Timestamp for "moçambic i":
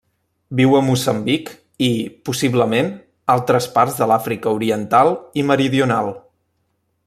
0.85-1.89